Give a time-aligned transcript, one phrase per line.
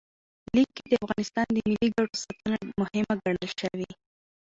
[0.55, 3.89] لیک کې د افغانستان د ملي ګټو ساتنه مهمه ګڼل شوې.